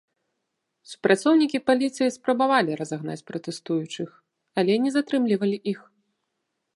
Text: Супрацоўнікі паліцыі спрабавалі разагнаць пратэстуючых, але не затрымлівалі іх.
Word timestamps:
Супрацоўнікі 0.91 1.57
паліцыі 1.67 2.13
спрабавалі 2.15 2.77
разагнаць 2.81 3.19
пратэстуючых, 3.29 4.09
але 4.63 4.73
не 4.87 4.95
затрымлівалі 4.97 5.57
іх. 5.73 5.79